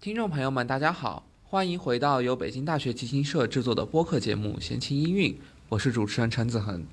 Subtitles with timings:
[0.00, 5.34] 听众朋友们，大家好，欢迎回到由北京大学提琴社制作的播客节目《闲情音韵》，
[5.68, 6.86] 我是主持人陈子恒。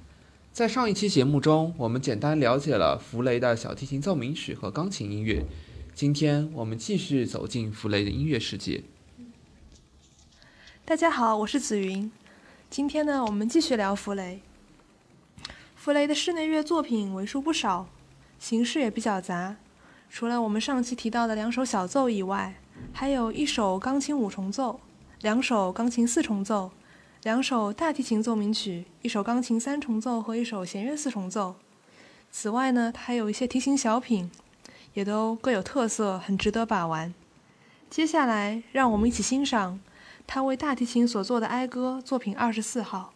[0.52, 5.46] 在上一期节目中，我们简单了解了弗雷的小提琴奏鸣曲和钢琴音乐。
[5.96, 8.84] 今天我们继续走进弗雷的音乐世界。
[10.84, 12.12] 大家好，我是紫云。
[12.70, 14.42] 今天呢，我们继续聊弗雷。
[15.78, 17.88] 弗雷的室内乐作品为数不少，
[18.38, 19.56] 形式也比较杂。
[20.10, 22.60] 除了我们上期提到的两首小奏以外，
[22.94, 24.80] 还有一首钢琴五重奏，
[25.22, 26.72] 两首钢琴四重奏，
[27.24, 31.56] 两首大提琴奏鸣曲，一首钢琴三重奏和一首弦乐四重奏。
[32.32, 34.30] 此外呢，他还有一些提琴小品，
[34.94, 37.14] 也都各有特色，很值得把玩。
[37.90, 39.80] 接下来，让我们一起欣赏
[40.26, 43.14] 他为大提琴所做的哀歌作品二十四号。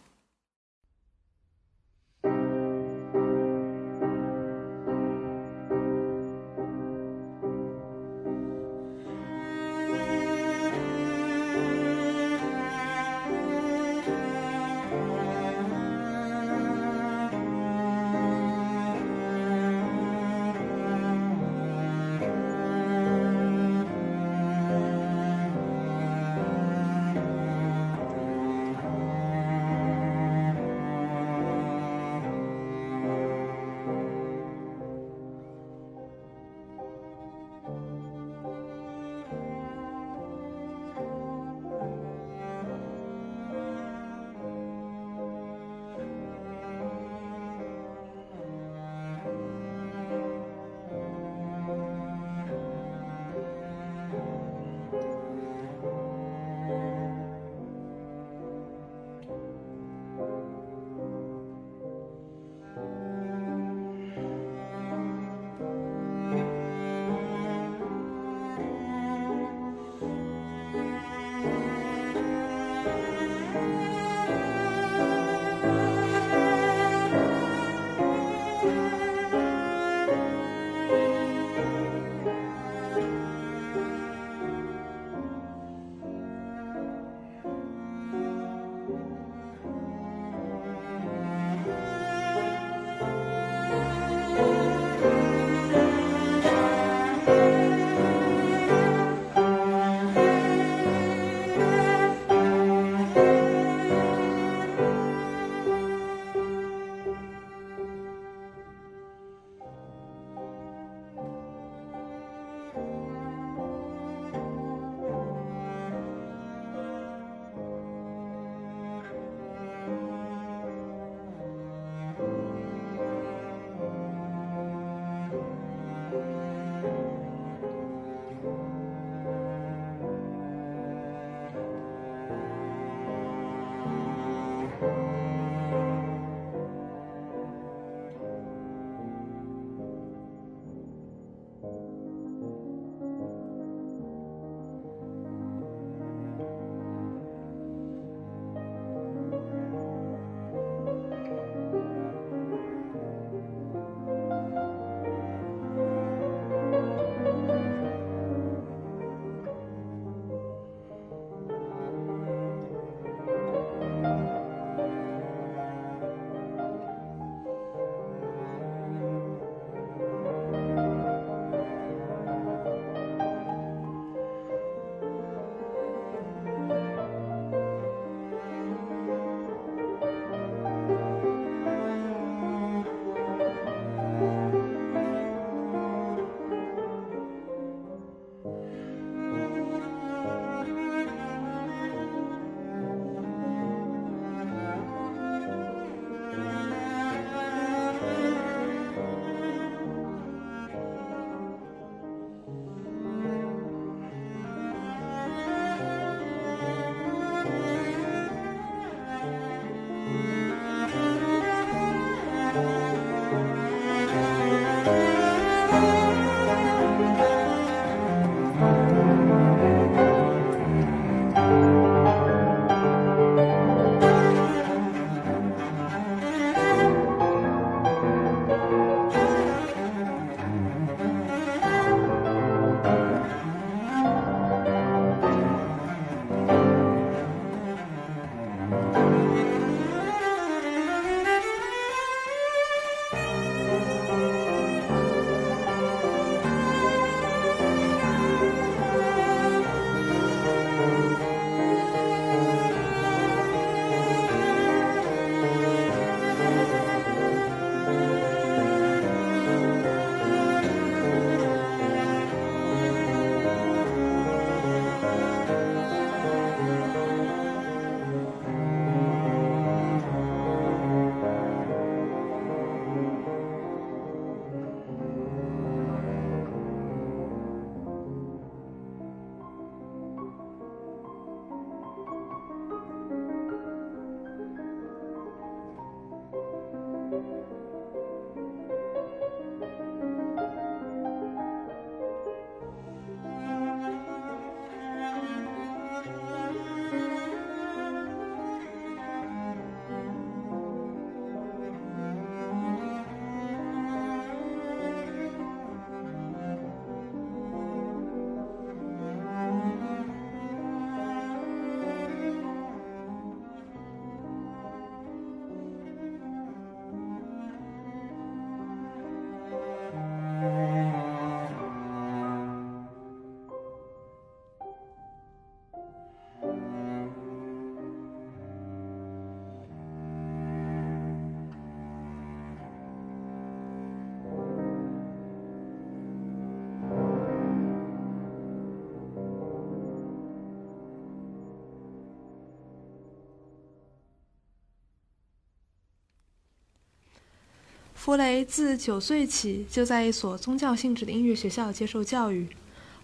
[348.04, 352.48] 弗雷自九岁起就在一所宗教性质的音乐学校接受教育，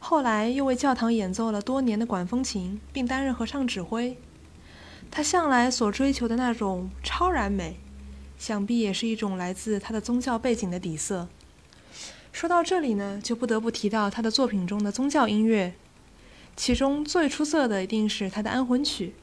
[0.00, 4.16] 后来又为教堂演奏了多年的管风琴，并担任合唱指挥。
[5.08, 7.76] 他向来所追求的那种超然美，
[8.36, 11.28] 想必也是一种来自他的宗教背景的底色。
[12.32, 15.74] 说到这里呢，就不得不提到他的作品中的宗教音乐，
[16.56, 19.14] 其中最出色的一定是他的安魂曲。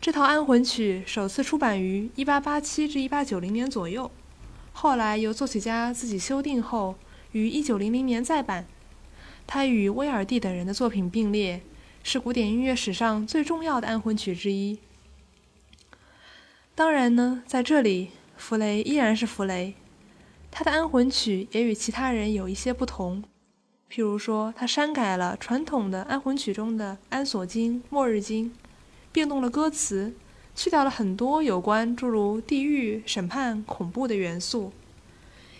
[0.00, 4.10] 这套安魂曲首次出版于1887至1890年左右，
[4.80, 6.94] 后来由作曲家自己修订后，
[7.32, 8.64] 于1900年再版。
[9.44, 11.62] 它与威尔第等人的作品并列，
[12.04, 14.78] 是古典音乐史上最重要的安魂曲之一。
[16.76, 19.74] 当然呢，在这里，弗雷依然是弗雷。
[20.48, 23.24] 他的安魂曲也与其他人有一些不同，
[23.90, 28.52] 譬如说，他删改了传统的安魂曲中的安索经、末日经，
[29.10, 30.14] 变动了歌词，
[30.58, 34.72] 去掉了很多有关诸如地狱、审判、恐怖的元素，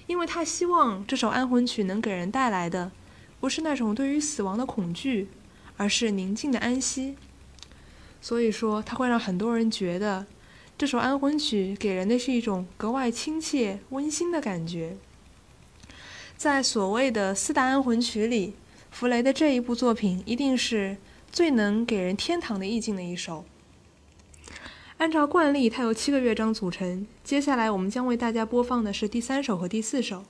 [0.08, 2.90] 因为他希望这首安魂曲能给人带来的，
[3.38, 5.28] 不是那种对于死亡的恐惧，
[5.76, 7.14] 而是宁静的安息。
[8.20, 10.26] 所以说，他会让很多人觉得。
[10.76, 14.96] 这首安魂曲给人的是一种格外亲切、温馨的感觉。
[16.36, 18.54] 在所谓的四大安魂曲里，
[18.90, 20.96] 弗雷的这一部作品一定是
[21.30, 23.44] 最能给人天堂的意境的一首。
[24.98, 27.06] 按照惯例，它由七个乐章组成。
[27.22, 30.24] 接下来，我们将为大家播放的是第三首和第四首。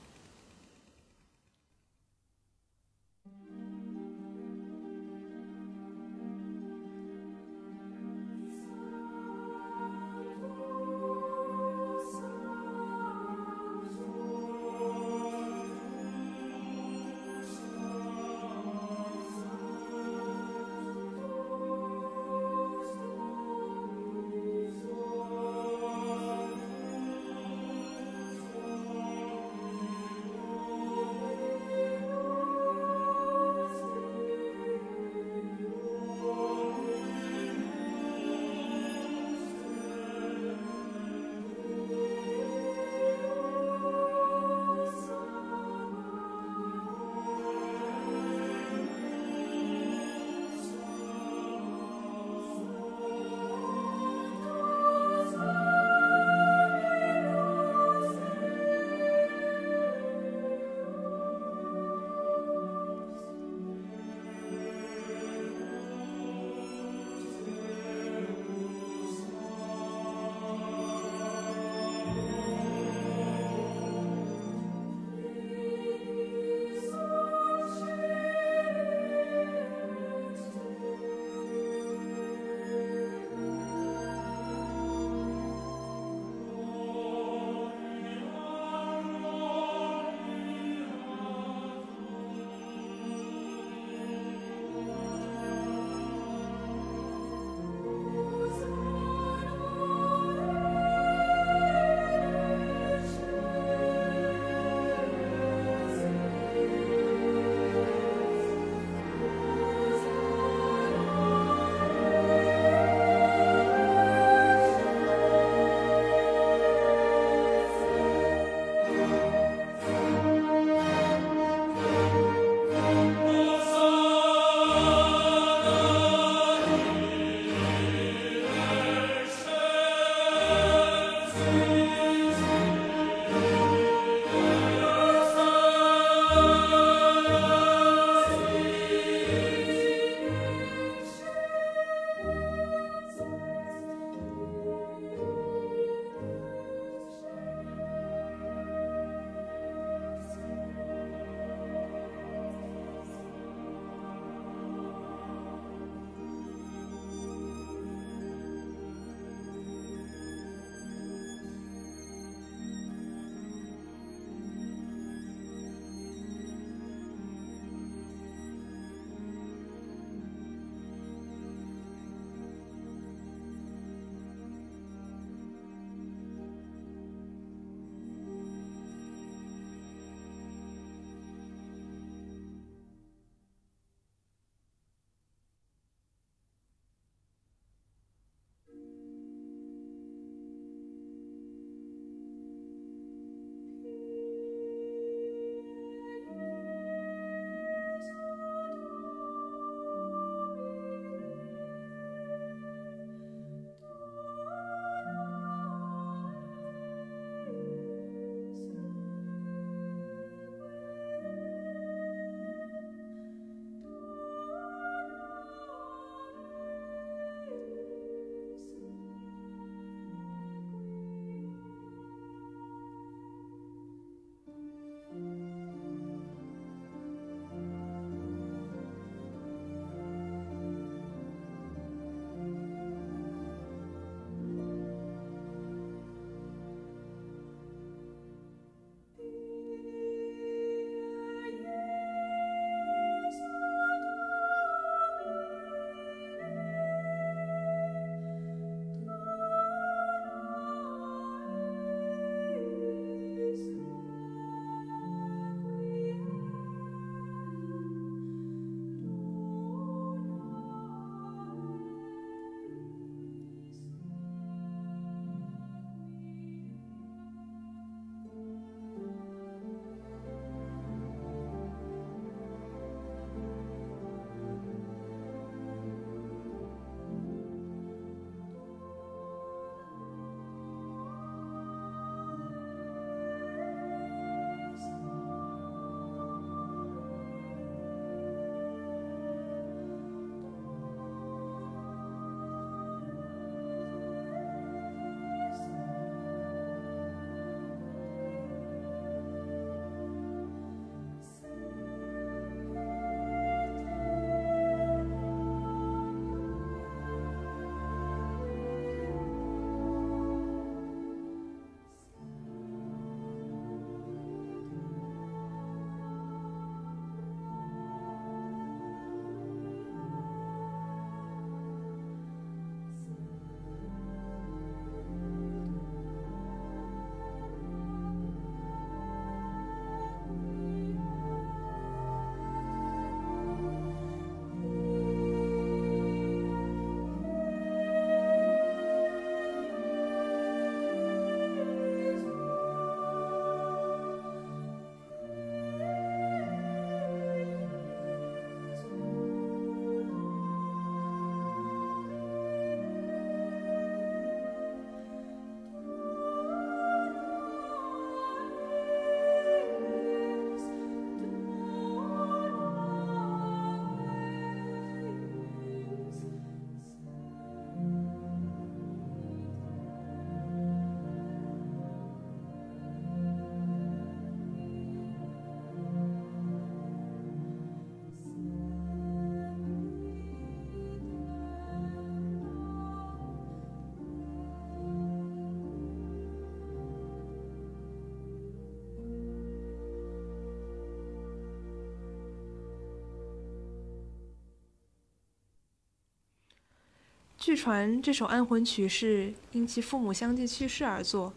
[397.39, 401.31] 据传这首安魂曲是因其父母相继去世而作，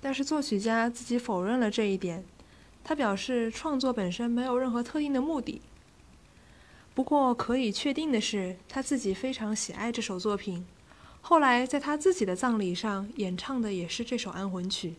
[0.00, 2.24] 但是作曲家自己否认了这一点。
[2.82, 5.62] 他表示创作本身没有任何特定的目的。
[6.92, 10.66] 不过可以确定的是，他自己非常喜爱这首作品。
[11.20, 14.96] 后来在他自己的葬礼上演唱的也是这首安魂曲。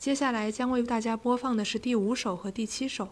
[0.00, 3.10] 接下来将为大家播放的是第五首和第七首。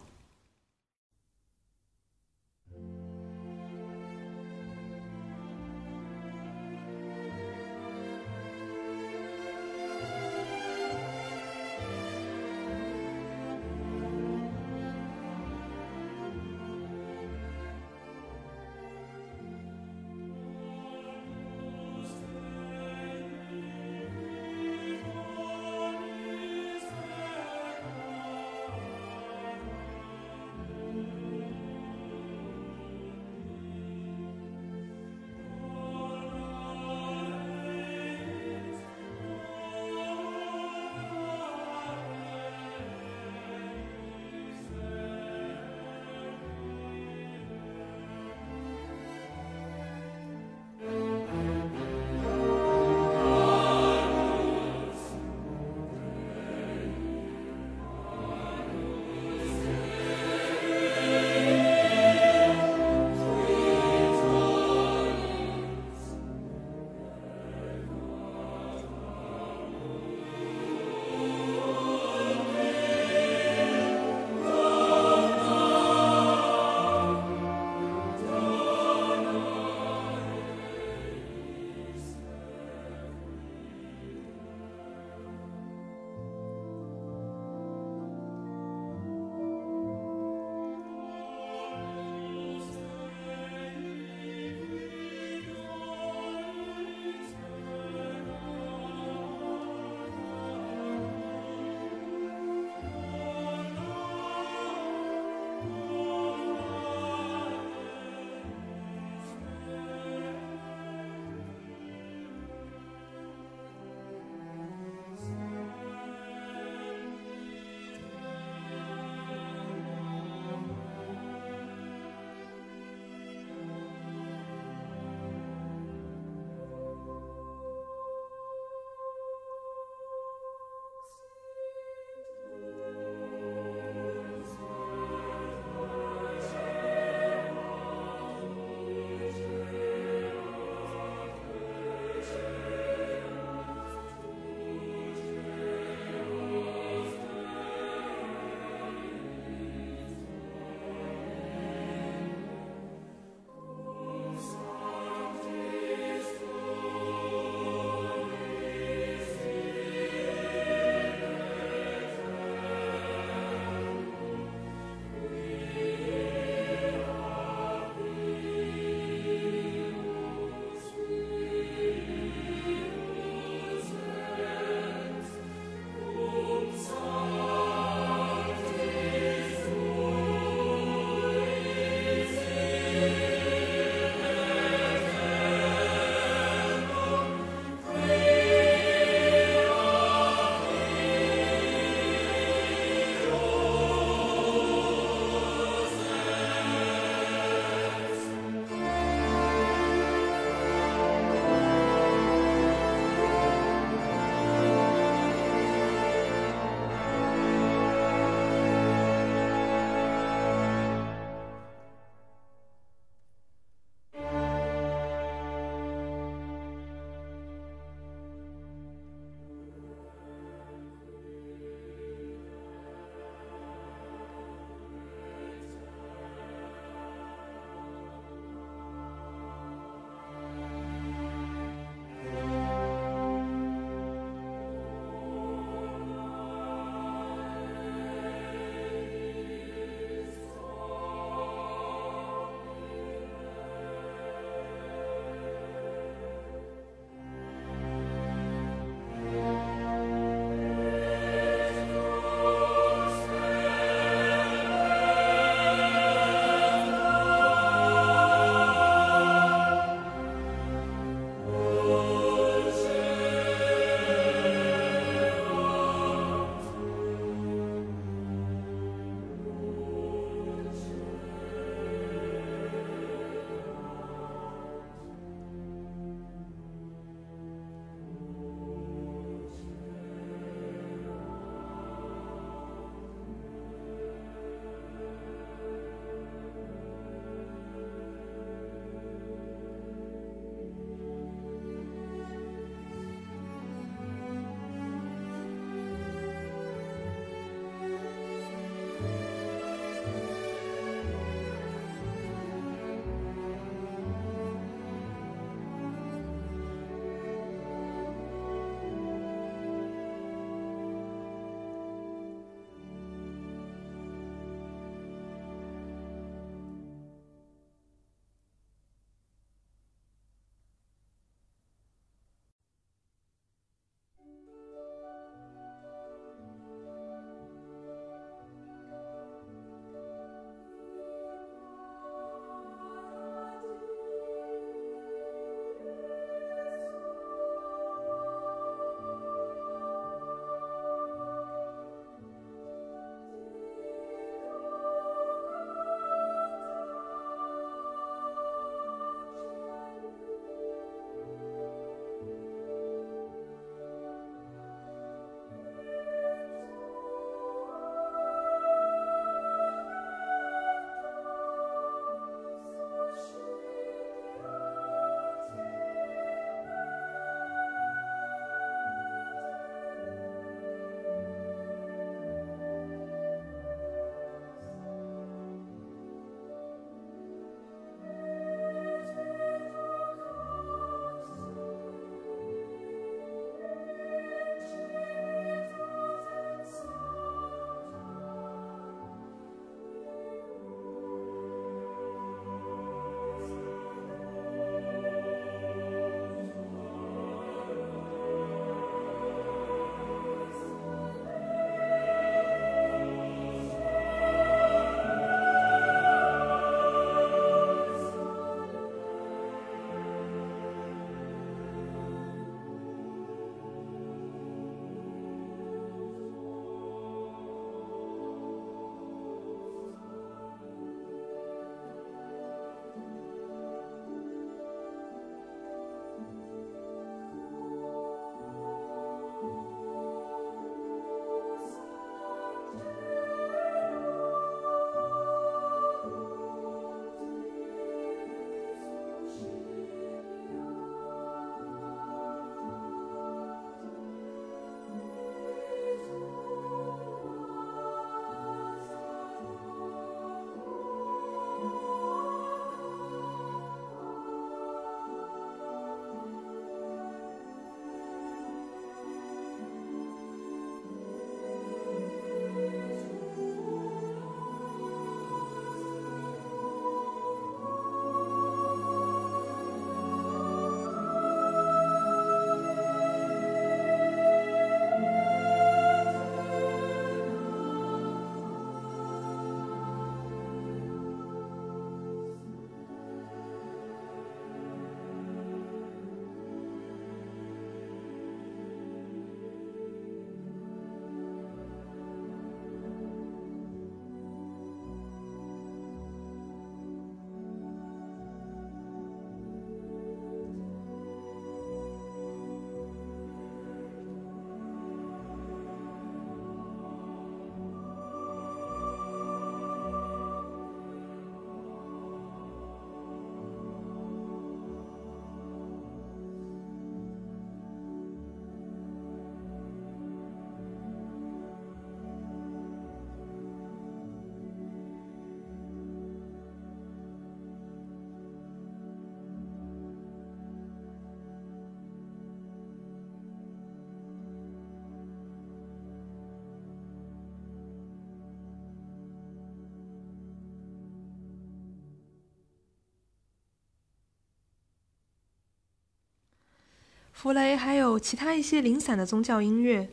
[547.21, 549.87] 弗雷还有其他一些零散的宗教音乐，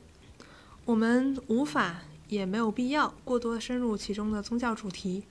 [0.87, 5.25] 我们无法也没有必要过多深入其中的宗教主题。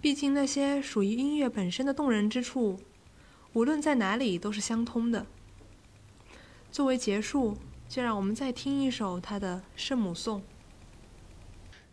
[0.00, 2.78] 毕竟那些属于音乐本身的动人之处，
[3.54, 5.26] 无论在哪里都是相通的。
[6.70, 7.56] 作为结束，
[7.88, 10.38] 就让我们再听一首他的《圣母颂》。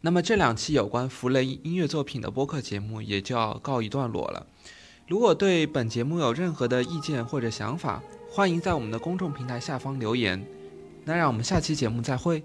[0.01, 4.45] 那么这两期有关弗雷音乐作品的播客节目也就要告一段落了。
[5.07, 8.03] 如果对本节目有任何的意见或者想法，
[8.35, 10.43] 欢迎在我们的公众平台下方留言。
[11.05, 12.43] 那让我们下期节目再会。